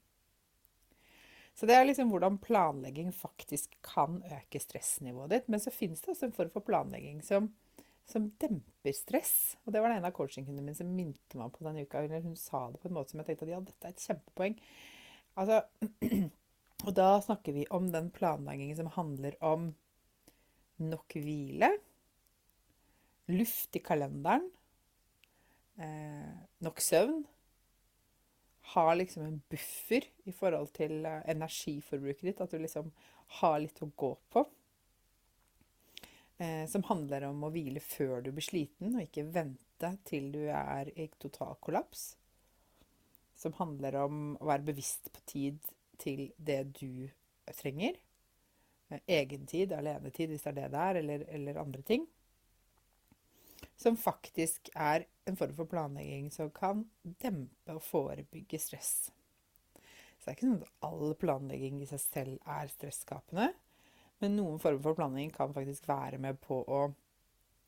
Så 1.58 1.66
det 1.66 1.74
er 1.74 1.84
liksom 1.88 2.12
hvordan 2.12 2.38
planlegging 2.40 3.10
faktisk 3.12 3.74
kan 3.84 4.20
øke 4.22 4.60
stressnivået 4.62 5.34
ditt. 5.34 5.48
Men 5.50 5.60
så 5.60 5.74
finnes 5.74 6.00
det 6.00 6.14
også 6.14 6.28
en 6.28 6.36
form 6.36 6.52
for 6.54 6.64
planlegging 6.64 7.18
som, 7.26 7.50
som 8.12 8.28
demper 8.42 8.94
stress. 8.96 9.34
Og 9.64 9.74
det 9.74 9.82
var 9.82 9.92
det 9.92 10.00
en 10.00 10.08
av 10.08 10.14
coachingkundene 10.16 10.66
mine 10.66 10.78
som 10.78 10.90
minte 10.94 11.38
meg 11.38 11.52
på 11.54 11.66
denne 11.66 11.84
uka. 11.86 12.02
Hun 12.24 12.36
sa 12.38 12.66
det 12.72 12.80
på 12.82 12.90
en 12.90 12.96
måte 12.96 13.14
som 13.14 13.22
jeg 13.22 13.30
tenkte 13.30 13.48
at 13.48 13.54
ja, 13.54 13.60
dette 13.64 13.88
er 13.88 13.94
et 13.94 14.06
kjempepoeng. 14.08 14.58
Altså, 15.40 15.60
og 16.86 16.92
da 16.96 17.10
snakker 17.24 17.56
vi 17.56 17.66
om 17.76 17.90
den 17.94 18.10
planleggingen 18.14 18.78
som 18.80 18.92
handler 18.96 19.36
om 19.44 19.70
nok 20.80 21.16
hvile, 21.20 21.74
luft 23.30 23.76
i 23.76 23.82
kalenderen, 23.84 24.48
eh, 25.78 26.32
nok 26.64 26.80
søvn. 26.82 27.20
Ha 28.74 28.86
liksom 28.94 29.26
en 29.26 29.42
buffer 29.50 30.06
i 30.28 30.32
forhold 30.34 30.72
til 30.76 31.04
eh, 31.06 31.22
energiforbruket 31.30 32.26
ditt. 32.30 32.40
At 32.40 32.52
du 32.54 32.58
liksom 32.62 32.90
har 33.40 33.60
litt 33.62 33.82
å 33.82 33.90
gå 33.96 34.14
på. 34.32 34.44
Eh, 36.40 36.64
som 36.72 36.84
handler 36.88 37.26
om 37.28 37.42
å 37.44 37.50
hvile 37.52 37.82
før 37.84 38.22
du 38.24 38.30
blir 38.32 38.46
sliten, 38.46 38.94
og 38.94 39.04
ikke 39.04 39.26
vente 39.34 39.90
til 40.08 40.30
du 40.32 40.42
er 40.48 40.88
i 40.96 41.10
total 41.20 41.58
kollaps. 41.60 42.14
Som 43.36 43.56
handler 43.58 43.98
om 44.06 44.22
å 44.40 44.48
være 44.48 44.70
bevisst 44.70 45.12
på 45.12 45.24
tid 45.28 45.72
til 46.00 46.30
det 46.38 46.62
du 46.80 47.10
trenger. 47.58 48.00
Eh, 48.88 49.04
egentid, 49.20 49.76
alenetid, 49.76 50.32
hvis 50.32 50.46
det 50.46 50.54
er 50.54 50.58
det 50.62 50.70
det 50.72 50.86
er, 50.86 51.02
eller, 51.02 51.28
eller 51.36 51.60
andre 51.60 51.84
ting 51.84 52.08
som 53.80 53.96
faktisk 53.96 54.68
er 54.74 55.06
en 55.28 55.36
form 55.36 55.54
for 55.56 55.68
planlegging 55.68 56.28
som 56.32 56.50
kan 56.52 56.84
dempe 57.22 57.76
og 57.76 57.82
forebygge 57.84 58.60
stress. 58.60 58.92
Så 60.20 60.26
det 60.26 60.32
er 60.32 60.36
ikke 60.36 60.48
sånn 60.48 60.58
at 60.60 60.72
all 60.84 61.14
planlegging 61.20 61.80
i 61.80 61.88
seg 61.88 62.02
selv 62.02 62.50
er 62.58 62.68
stresskapende. 62.72 63.46
Men 64.20 64.36
noen 64.36 64.60
former 64.60 64.82
for 64.84 64.98
planlegging 64.98 65.32
kan 65.32 65.54
faktisk 65.56 65.88
være 65.88 66.20
med 66.20 66.40
på 66.44 66.60
å 66.60 66.80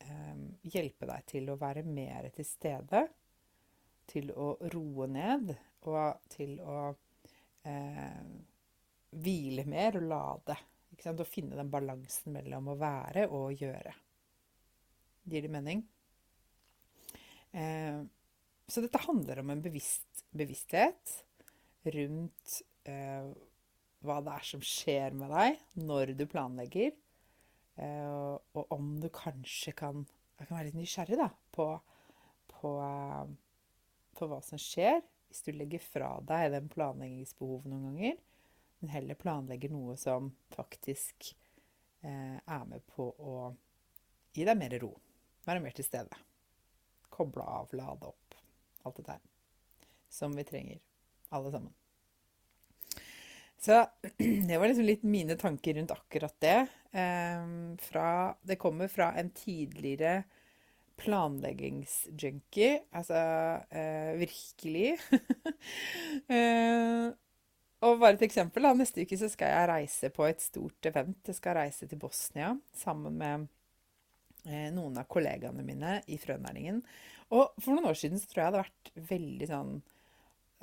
eh, 0.05 0.41
hjelpe 0.75 1.09
deg 1.09 1.27
til 1.31 1.49
å 1.49 1.59
være 1.61 1.85
mer 1.87 2.29
til 2.35 2.47
stede. 2.47 3.07
Til 4.13 4.33
å 4.37 4.55
roe 4.75 5.09
ned 5.09 5.55
og 5.89 6.29
til 6.33 6.59
å 6.61 6.79
eh, 7.65 8.23
hvile 9.23 9.65
mer 9.69 9.99
og 10.01 10.09
lade. 10.11 10.59
Å 11.03 11.27
finne 11.27 11.57
den 11.59 11.71
balansen 11.73 12.37
mellom 12.37 12.69
å 12.71 12.79
være 12.79 13.27
og 13.33 13.57
gjøre. 13.59 13.95
Gir 15.33 15.47
det 15.47 15.51
mening? 15.55 15.81
Eh, 17.53 18.03
så 18.69 18.81
dette 18.85 19.01
handler 19.03 19.43
om 19.43 19.51
en 19.53 19.63
bevisst, 19.65 20.25
bevissthet 20.33 21.17
rundt 21.93 22.61
eh, 22.89 23.33
hva 24.03 24.19
det 24.25 24.35
er 24.35 24.47
som 24.47 24.65
skjer 24.65 25.15
med 25.17 25.33
deg 25.33 25.61
når 25.81 26.15
du 26.19 26.25
planlegger. 26.31 26.93
Eh, 27.81 28.35
og 28.59 28.75
om 28.75 28.97
du 29.03 29.09
kanskje 29.15 29.75
kan, 29.77 30.05
kan 30.41 30.57
være 30.57 30.69
litt 30.71 30.81
nysgjerrig 30.81 31.19
da, 31.21 31.29
på, 31.55 31.69
på, 32.53 32.73
eh, 32.85 33.31
på, 34.19 34.29
hva 34.29 34.43
som 34.45 34.61
skjer 34.61 35.01
hvis 35.31 35.47
du 35.47 35.55
legger 35.57 35.81
fra 35.81 36.11
deg 36.29 36.51
den 36.53 36.67
planleggingsbehovet 36.73 37.71
noen 37.73 37.87
ganger, 37.89 38.19
men 38.83 38.93
heller 38.93 39.17
planlegger 39.17 39.73
noe 39.73 39.97
som 40.01 40.29
faktisk 40.53 41.31
eh, 42.05 42.37
er 42.37 42.69
med 42.69 42.85
på 42.93 43.09
å 43.17 43.39
gi 44.37 44.45
deg 44.45 44.61
mer 44.61 44.77
ro. 44.83 44.93
Være 45.47 45.65
mer 45.65 45.75
til 45.79 45.89
stede 45.89 46.21
koble 47.13 47.43
av, 47.43 47.69
lade 47.73 48.07
opp. 48.07 48.35
Alt 48.83 48.97
dette 48.97 49.13
der. 49.13 49.21
Som 50.09 50.37
vi 50.37 50.45
trenger, 50.45 50.81
alle 51.29 51.53
sammen. 51.53 51.82
Så 53.63 53.79
det 54.49 54.59
var 54.59 54.69
liksom 54.69 54.87
litt 54.89 55.05
mine 55.07 55.37
tanker 55.39 55.77
rundt 55.79 55.95
akkurat 55.95 56.35
det. 56.43 56.61
Eh, 56.91 57.45
fra, 57.87 58.07
det 58.43 58.59
kommer 58.61 58.91
fra 58.91 59.13
en 59.19 59.31
tidligere 59.37 60.23
planleggingsjunkie. 61.03 62.83
Altså 62.99 63.23
eh, 63.71 64.13
virkelig. 64.21 64.97
eh, 66.37 67.09
og 67.83 67.99
bare 67.99 68.19
et 68.19 68.27
eksempel. 68.27 68.67
Da. 68.67 68.75
Neste 68.79 69.07
uke 69.07 69.19
så 69.19 69.31
skal 69.31 69.55
jeg 69.55 69.71
reise 69.73 70.13
på 70.15 70.27
et 70.27 70.43
stort 70.43 70.91
event. 70.91 71.19
Jeg 71.27 71.39
skal 71.39 71.59
reise 71.63 71.89
til 71.91 72.03
Bosnia 72.03 72.53
sammen 72.85 73.19
med 73.19 73.51
Eh, 74.43 74.73
noen 74.75 74.99
av 74.99 75.07
kollegaene 75.11 75.63
mine 75.63 76.01
i 76.11 76.19
frønæringen. 76.19 76.81
Og 77.33 77.53
for 77.63 77.77
noen 77.77 77.87
år 77.93 77.99
siden 77.99 78.19
så 78.19 78.27
tror 78.27 78.43
jeg 78.43 78.43
det 78.43 78.49
hadde 78.51 78.65
vært 78.65 79.11
veldig 79.11 79.49
sånn 79.53 79.75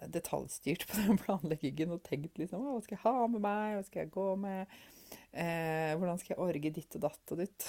detaljstyrt 0.07 0.85
på 0.89 1.01
den 1.03 1.19
planleggingen 1.19 1.95
og 1.95 2.03
tenkt 2.05 2.39
liksom 2.39 2.63
Hva 2.63 2.79
skal 2.85 2.97
jeg 2.97 3.03
ha 3.03 3.27
med 3.27 3.43
meg? 3.43 3.75
Hva 3.75 3.85
skal 3.87 4.03
jeg 4.03 4.13
gå 4.13 4.27
med? 4.39 4.79
Eh, 5.33 5.93
hvordan 5.97 6.19
skal 6.21 6.35
jeg 6.35 6.43
orge 6.45 6.71
ditt 6.75 6.97
og 6.97 7.03
datt 7.07 7.33
og 7.33 7.41
ditt? 7.41 7.67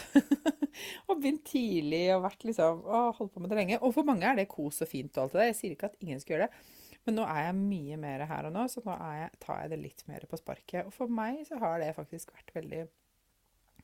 og 1.08 1.16
begynt 1.16 1.46
tidlig 1.48 2.04
og 2.14 2.26
vært 2.26 2.46
liksom 2.48 2.84
å, 2.84 3.02
holdt 3.16 3.34
på 3.34 3.42
med 3.42 3.52
det 3.52 3.60
lenge. 3.60 3.80
Og 3.80 3.94
for 3.96 4.08
mange 4.08 4.28
er 4.28 4.38
det 4.38 4.50
kos 4.52 4.82
og 4.84 4.90
fint 4.90 5.16
og 5.16 5.26
alt 5.26 5.36
det 5.36 5.42
der. 5.42 5.50
Jeg 5.50 5.58
sier 5.60 5.76
ikke 5.76 5.90
at 5.90 6.00
ingen 6.04 6.22
skal 6.22 6.36
gjøre 6.36 6.48
det. 6.48 6.64
Men 7.08 7.16
nå 7.16 7.24
er 7.24 7.46
jeg 7.46 7.56
mye 7.56 7.96
mer 8.00 8.26
her 8.28 8.46
og 8.50 8.52
nå, 8.54 8.66
så 8.68 8.82
nå 8.84 8.96
jeg, 9.16 9.30
tar 9.40 9.62
jeg 9.62 9.72
det 9.72 9.80
litt 9.80 10.02
mer 10.10 10.26
på 10.28 10.38
sparket. 10.40 10.84
Og 10.84 10.92
for 10.94 11.12
meg 11.20 11.40
så 11.48 11.60
har 11.62 11.80
det 11.80 11.94
faktisk 11.96 12.34
vært 12.36 12.52
veldig 12.58 12.82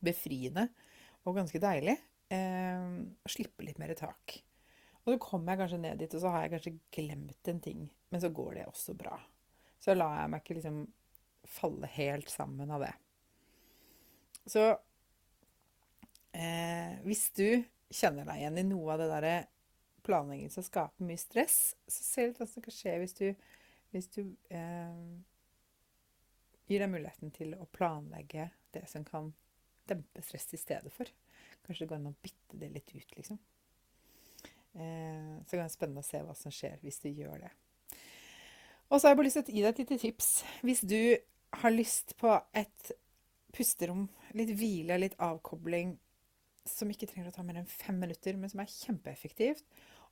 befriende 0.05 0.69
og 1.27 1.39
ganske 1.41 1.59
deilig 1.59 1.97
eh, 2.33 2.91
slippe 3.33 3.65
litt 3.67 3.81
mer 3.81 3.95
tak. 3.99 4.37
Og 5.07 5.15
så 5.15 5.23
kommer 5.23 5.55
jeg 5.55 5.63
kanskje 5.63 5.79
ned 5.79 6.01
dit, 6.03 6.15
og 6.19 6.23
så 6.23 6.31
har 6.35 6.45
jeg 6.45 6.53
kanskje 6.57 6.79
glemt 6.99 7.51
en 7.53 7.61
ting. 7.63 7.87
Men 8.11 8.23
så 8.23 8.31
går 8.35 8.57
det 8.59 8.65
også 8.67 8.95
bra. 8.99 9.15
Så 9.79 9.95
lar 9.95 10.17
jeg 10.19 10.33
meg 10.33 10.43
ikke 10.43 10.57
liksom 10.59 10.81
falle 11.47 11.91
helt 11.95 12.33
sammen 12.33 12.73
av 12.75 12.83
det. 12.83 12.91
Så 14.51 14.65
eh, 16.35 16.99
hvis 17.07 17.29
du 17.39 17.47
kjenner 17.95 18.27
deg 18.27 18.43
igjen 18.43 18.61
i 18.65 18.67
noe 18.67 18.97
av 18.97 19.03
det 19.03 19.09
derre 19.13 19.37
planlegging 20.07 20.51
som 20.51 20.67
skaper 20.67 21.07
mye 21.07 21.23
stress, 21.23 21.61
så 21.87 22.03
se 22.03 22.27
litt 22.27 22.43
hva 22.43 22.51
som 22.51 22.67
kan 22.67 22.75
skje 22.75 22.99
hvis 23.03 23.17
du, 23.19 23.27
hvis 23.95 24.11
du 24.15 24.21
eh, 24.55 25.01
gir 26.67 26.83
deg 26.83 26.91
muligheten 26.91 27.35
til 27.35 27.55
å 27.59 27.71
planlegge 27.71 28.51
det 28.75 28.87
som 28.91 29.07
kan 29.07 29.31
dempe 29.87 30.23
stress 30.27 30.51
i 30.55 30.61
stedet 30.61 30.91
for. 30.95 31.11
Kanskje 31.67 31.85
det 31.85 31.93
går 31.93 32.01
an 32.03 32.11
å 32.11 32.19
bytte 32.23 32.59
det 32.59 32.75
litt 32.75 32.91
ut, 32.95 33.15
liksom. 33.19 33.39
Eh, 34.77 35.33
så 35.47 35.57
det 35.57 35.65
er 35.65 35.73
spennende 35.73 36.05
å 36.05 36.07
se 36.07 36.21
hva 36.25 36.37
som 36.37 36.53
skjer 36.53 36.77
hvis 36.85 37.01
du 37.05 37.09
gjør 37.11 37.47
det. 37.47 37.53
Og 38.87 38.99
så 38.99 39.07
har 39.07 39.15
jeg 39.15 39.19
bare 39.19 39.29
lyst 39.29 39.41
til 39.41 39.49
å 39.49 39.57
gi 39.57 39.65
deg 39.65 39.73
et 39.73 39.83
lite 39.83 40.01
tips. 40.03 40.31
Hvis 40.67 40.83
du 40.87 41.01
har 41.63 41.75
lyst 41.75 42.15
på 42.21 42.35
et 42.55 42.93
pusterom, 43.57 44.07
litt 44.37 44.53
hvile, 44.59 44.99
litt 45.01 45.17
avkobling, 45.23 45.97
som 46.67 46.91
ikke 46.91 47.09
trenger 47.09 47.31
å 47.31 47.35
ta 47.35 47.45
mer 47.47 47.63
enn 47.63 47.71
fem 47.71 47.99
minutter, 48.03 48.37
men 48.39 48.51
som 48.53 48.61
er 48.63 48.71
kjempeeffektivt, 48.71 49.65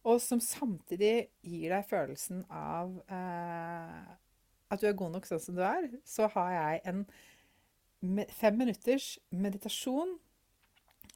og 0.04 0.20
som 0.20 0.40
samtidig 0.42 1.30
gir 1.44 1.72
deg 1.72 1.86
følelsen 1.88 2.42
av 2.52 2.96
eh, 3.08 4.10
at 4.72 4.82
du 4.82 4.88
er 4.88 4.98
god 4.98 5.14
nok 5.14 5.28
sånn 5.28 5.42
som 5.42 5.56
du 5.56 5.62
er, 5.64 5.88
så 6.08 6.28
har 6.34 6.50
jeg 6.54 6.82
en 6.90 7.04
fem 8.36 8.58
minutters 8.60 9.14
meditasjon 9.32 10.16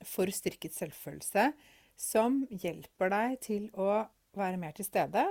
for 0.06 0.30
styrket 0.32 0.76
selvfølelse 0.76 1.50
som 1.98 2.44
hjelper 2.50 3.10
deg 3.12 3.38
til 3.44 3.68
å 3.74 4.06
være 4.38 4.60
mer 4.60 4.76
til 4.76 4.86
stede 4.86 5.24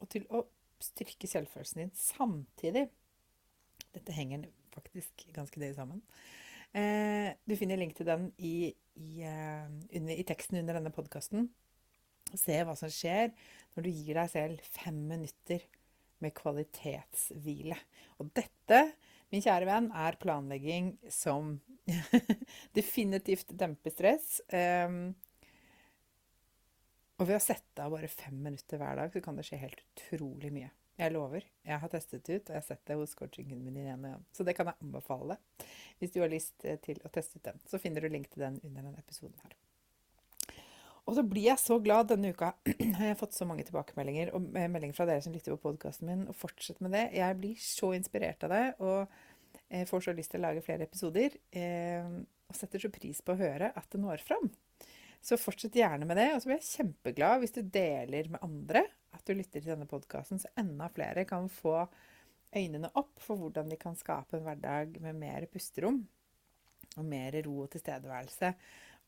og 0.00 0.08
til 0.12 0.24
å 0.32 0.42
styrke 0.82 1.28
selvfølelsen 1.28 1.82
din 1.84 1.92
samtidig. 1.96 2.86
Dette 3.94 4.16
henger 4.16 4.48
faktisk 4.74 5.26
ganske 5.36 5.60
nøye 5.60 5.76
sammen. 5.76 6.02
Eh, 6.76 7.30
du 7.48 7.54
finner 7.56 7.80
link 7.80 7.94
til 7.96 8.08
den 8.08 8.28
i, 8.36 8.72
i, 9.00 9.10
uh, 9.24 9.68
under, 9.96 10.12
i 10.12 10.26
teksten 10.28 10.58
under 10.60 10.76
denne 10.76 10.92
podkasten. 10.92 11.48
Se 12.36 12.58
hva 12.66 12.74
som 12.76 12.90
skjer 12.92 13.30
når 13.74 13.86
du 13.86 13.90
gir 13.92 14.18
deg 14.18 14.32
selv 14.32 14.70
fem 14.76 14.98
minutter 15.08 15.64
med 16.24 16.34
kvalitetshvile. 16.36 17.78
Og 18.20 18.32
dette, 18.36 18.80
min 19.32 19.44
kjære 19.44 19.68
venn, 19.68 19.88
er 19.92 20.18
planlegging 20.20 20.94
som 21.12 21.54
definitivt 22.78 23.52
demper 23.56 23.94
stress. 23.94 24.40
Um, 24.50 25.14
og 27.16 27.28
ved 27.28 27.38
å 27.38 27.42
sette 27.42 27.84
av 27.84 27.94
bare 27.94 28.10
fem 28.12 28.36
minutter 28.44 28.80
hver 28.80 28.98
dag, 29.00 29.12
så 29.12 29.22
kan 29.24 29.38
det 29.38 29.46
skje 29.48 29.60
helt 29.62 29.80
utrolig 29.84 30.50
mye. 30.52 30.72
Jeg 30.96 31.12
lover. 31.12 31.44
Jeg 31.66 31.80
har 31.82 31.92
testet 31.92 32.24
det 32.24 32.38
ut, 32.38 32.48
og 32.48 32.54
jeg 32.54 32.62
har 32.62 32.64
sett 32.64 32.88
det 32.88 32.96
hos 32.96 33.12
coachingen 33.16 33.60
min 33.60 33.76
igjen 33.82 34.04
og 34.04 34.10
igjen. 34.10 34.26
Så 34.32 34.44
det 34.48 34.54
kan 34.56 34.70
jeg 34.70 34.80
anbefale 34.84 35.36
hvis 36.00 36.12
du 36.14 36.22
har 36.22 36.32
lyst 36.32 36.64
eh, 36.64 36.78
til 36.80 37.00
å 37.04 37.12
teste 37.12 37.36
ut 37.36 37.46
den. 37.50 37.60
Så 37.68 37.80
finner 37.80 38.04
du 38.04 38.08
link 38.12 38.30
til 38.32 38.44
den 38.46 38.58
under 38.62 38.86
denne 38.88 39.00
episoden 39.00 39.36
her. 39.44 39.56
Og 41.06 41.14
så 41.18 41.22
blir 41.22 41.50
jeg 41.50 41.62
så 41.62 41.76
glad 41.84 42.08
denne 42.10 42.32
uka. 42.32 42.54
har 42.98 43.10
jeg 43.10 43.20
fått 43.20 43.36
så 43.36 43.46
mange 43.48 43.64
tilbakemeldinger 43.68 44.32
og 44.36 44.48
meldinger 44.56 44.96
fra 44.96 45.06
dere 45.08 45.24
som 45.24 45.36
lytter 45.36 45.54
på 45.54 45.62
podkasten 45.68 46.08
min. 46.08 46.24
Og 46.32 46.36
fortsett 46.36 46.80
med 46.84 46.96
det. 46.96 47.06
Jeg 47.16 47.40
blir 47.40 47.60
så 47.62 47.92
inspirert 47.96 48.48
av 48.48 48.56
det 48.56 48.64
og 48.80 49.20
får 49.88 50.04
så 50.06 50.14
lyst 50.16 50.32
til 50.34 50.42
å 50.42 50.48
lage 50.48 50.64
flere 50.64 50.88
episoder. 50.88 51.36
Eh, 51.52 52.08
og 52.46 52.56
setter 52.56 52.82
så 52.82 52.90
pris 52.94 53.20
på 53.24 53.34
å 53.34 53.40
høre 53.40 53.72
at 53.76 53.88
det 53.92 54.00
når 54.02 54.24
fram. 54.24 54.48
Så 55.24 55.38
fortsett 55.40 55.78
gjerne 55.78 56.08
med 56.08 56.18
det. 56.20 56.28
Og 56.34 56.42
så 56.42 56.50
blir 56.50 56.60
jeg 56.60 56.70
kjempeglad 56.70 57.42
hvis 57.42 57.56
du 57.56 57.62
deler 57.62 58.30
med 58.32 58.44
andre 58.46 58.84
at 59.16 59.24
du 59.26 59.32
lytter 59.34 59.62
til 59.62 59.72
denne 59.72 59.88
podkasten, 59.88 60.40
så 60.42 60.50
enda 60.60 60.90
flere 60.92 61.24
kan 61.28 61.48
få 61.50 61.86
øynene 62.56 62.90
opp 62.98 63.16
for 63.22 63.40
hvordan 63.40 63.70
de 63.72 63.78
kan 63.80 63.96
skape 63.98 64.38
en 64.38 64.44
hverdag 64.46 64.98
med 65.02 65.18
mer 65.18 65.46
pusterom 65.50 66.02
og 66.96 67.04
mer 67.04 67.36
ro 67.44 67.62
og 67.64 67.70
tilstedeværelse. 67.72 68.52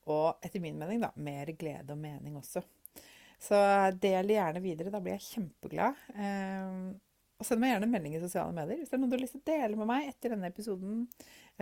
Og 0.08 0.44
etter 0.44 0.62
min 0.64 0.78
mening, 0.80 1.02
da, 1.04 1.12
mer 1.20 1.52
glede 1.58 1.94
og 1.94 2.00
mening 2.00 2.36
også. 2.40 2.62
Så 3.38 3.58
del 4.02 4.32
gjerne 4.34 4.62
videre. 4.64 4.92
Da 4.92 5.00
blir 5.02 5.16
jeg 5.16 5.26
kjempeglad. 5.28 6.00
Eh, 6.16 6.72
og 7.38 7.46
send 7.46 7.62
meg 7.62 7.70
gjerne 7.70 7.86
en 7.86 7.92
melding 7.94 8.16
i 8.18 8.22
sosiale 8.22 8.54
medier 8.54 8.80
hvis 8.80 8.90
det 8.90 8.96
er 8.96 9.02
noe 9.04 9.12
du 9.12 9.14
har 9.14 9.22
lyst 9.22 9.36
til 9.36 9.44
å 9.44 9.50
dele 9.52 9.78
med 9.78 9.86
meg 9.92 10.08
etter 10.10 10.34
denne 10.34 10.50
episoden. 10.50 11.04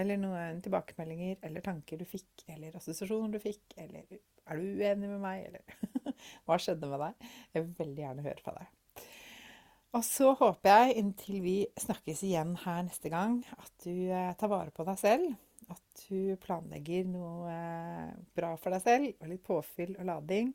Eller 0.00 0.21
noen 0.21 0.62
tilbakemeldinger 0.65 1.43
eller 1.45 1.65
tanker 1.65 2.00
du 2.00 2.07
fikk, 2.09 2.47
eller 2.55 2.79
assosiasjoner 2.79 3.37
du 3.37 3.43
fikk. 3.43 3.76
Eller 3.83 4.07
er 4.47 4.61
du 4.61 4.81
uenig 4.81 5.11
med 5.11 5.23
meg, 5.23 5.47
eller 5.49 6.15
hva 6.47 6.59
skjedde 6.61 6.91
med 6.91 7.03
deg? 7.03 7.31
Jeg 7.53 7.65
vil 7.65 7.79
veldig 7.81 8.05
gjerne 8.05 8.26
høre 8.26 8.45
fra 8.45 8.57
deg. 8.61 8.73
Og 9.97 10.05
så 10.05 10.33
håper 10.37 10.73
jeg, 10.73 10.97
inntil 11.00 11.41
vi 11.41 11.57
snakkes 11.81 12.23
igjen 12.26 12.57
her 12.67 12.83
neste 12.85 13.11
gang, 13.12 13.38
at 13.57 13.73
du 13.87 14.11
eh, 14.12 14.33
tar 14.37 14.53
vare 14.53 14.75
på 14.75 14.85
deg 14.87 14.99
selv 15.00 15.35
at 15.73 16.03
du 16.07 16.37
planlegger 16.38 17.09
noe 17.11 17.50
eh, 17.50 18.11
bra 18.37 18.53
for 18.61 18.75
deg 18.75 18.85
selv, 18.85 19.15
og 19.19 19.31
litt 19.33 19.43
påfyll 19.47 19.97
og 19.97 20.07
lading. 20.07 20.53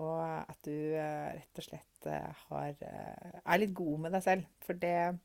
Og 0.00 0.20
at 0.22 0.60
du 0.64 0.72
eh, 0.72 1.36
rett 1.36 1.60
og 1.60 1.66
slett 1.66 2.08
har, 2.46 2.76
er 2.78 3.60
litt 3.60 3.74
god 3.76 4.04
med 4.04 4.14
deg 4.16 4.24
selv. 4.24 4.48
For 4.64 4.78
det, 4.80 5.16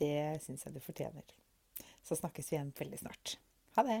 det 0.00 0.38
syns 0.44 0.64
jeg 0.66 0.78
du 0.78 0.80
fortjener. 0.82 1.36
Så 2.02 2.18
snakkes 2.18 2.48
vi 2.48 2.56
igjen 2.56 2.72
veldig 2.78 3.02
snart. 3.02 3.36
Ha 3.76 3.84
det! 3.86 4.00